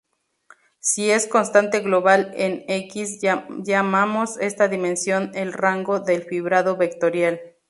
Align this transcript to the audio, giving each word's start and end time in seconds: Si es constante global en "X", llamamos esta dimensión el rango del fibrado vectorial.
Si 0.79 1.11
es 1.11 1.27
constante 1.27 1.81
global 1.81 2.31
en 2.35 2.65
"X", 2.67 3.19
llamamos 3.63 4.37
esta 4.39 4.67
dimensión 4.67 5.29
el 5.35 5.53
rango 5.53 5.99
del 5.99 6.23
fibrado 6.23 6.75
vectorial. 6.75 7.39